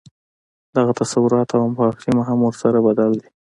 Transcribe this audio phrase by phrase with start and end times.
[0.75, 3.29] دغه تصورات او مفاهیم هم ورسره بدل دي.